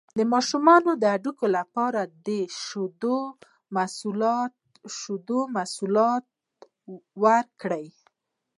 [0.17, 0.65] د ماشوم
[1.01, 2.29] د هډوکو لپاره د
[4.99, 6.25] شیدو محصولات
[7.23, 7.87] ورکړئ